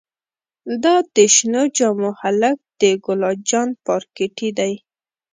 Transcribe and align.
دا 0.83 0.95
د 1.15 1.17
شنو 1.35 1.63
جامو 1.77 2.09
هلک 2.21 2.57
د 2.81 2.83
ګلا 3.03 3.31
جان 3.49 3.69
پارکټې 3.85 4.49
دې. 4.57 4.73